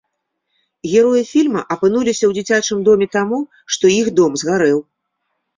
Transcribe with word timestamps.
Героі 0.93 1.21
фільма 1.33 1.61
апынуліся 1.75 2.25
ў 2.29 2.37
дзіцячым 2.37 2.77
доме 2.87 3.07
таму, 3.17 3.37
што 3.77 3.85
іх 4.01 4.11
дом 4.23 4.31
згарэў. 4.45 4.79